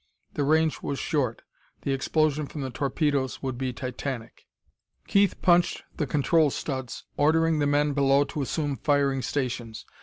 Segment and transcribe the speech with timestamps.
[0.33, 1.43] The range was short;
[1.83, 4.47] the explosion from the torpedoes would be titanic.
[5.07, 9.85] Keith punched the control studs, ordering the men below to assume firing stations.